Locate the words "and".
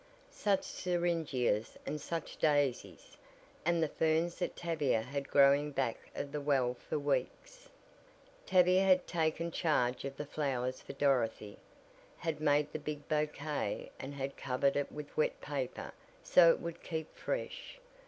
1.85-2.01, 3.63-3.83, 13.99-14.15